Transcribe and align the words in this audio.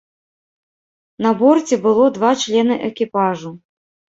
На 1.27 1.31
борце 1.43 1.75
было 1.85 2.09
два 2.17 2.33
члены 2.45 2.79
экіпажу. 2.89 3.57